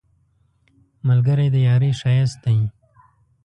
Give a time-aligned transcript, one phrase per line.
[1.07, 2.57] ملګری د یارۍ ښایست دی